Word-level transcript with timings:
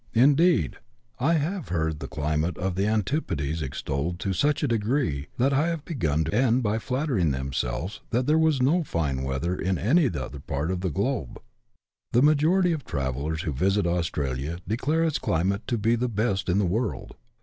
Indeed, 0.15 0.77
I 1.19 1.35
have 1.35 1.67
heard 1.67 1.99
the 1.99 2.07
climate 2.07 2.57
at 2.57 2.73
the 2.73 2.87
antipodes 2.87 3.61
extolled 3.61 4.17
to 4.21 4.33
such 4.33 4.63
a 4.63 4.67
degree, 4.67 5.27
that 5.37 5.53
I 5.53 5.67
have 5.67 5.85
begun 5.85 6.23
to 6.23 6.31
fear 6.31 6.41
that 6.41 6.41
the 6.41 6.41
colonists 6.43 6.43
would 6.43 6.45
end 6.55 6.63
by 6.63 6.79
flattering 6.79 7.29
themselves 7.29 8.01
that 8.09 8.25
there 8.25 8.39
was 8.39 8.63
no 8.63 8.83
fine 8.83 9.21
weather 9.21 9.55
in 9.55 9.77
any 9.77 10.07
other 10.07 10.39
part 10.39 10.71
of 10.71 10.81
the 10.81 10.89
globe. 10.89 11.39
The 12.13 12.23
majority 12.23 12.71
of 12.73 12.83
travellers 12.83 13.43
who 13.43 13.53
visit 13.53 13.85
Australia 13.85 14.57
declare 14.67 15.03
its 15.03 15.19
cli 15.19 15.43
mate 15.43 15.67
to 15.67 15.77
be 15.77 15.95
the 15.95 16.09
best 16.09 16.49
in 16.49 16.57
the 16.57 16.65
world. 16.65 17.13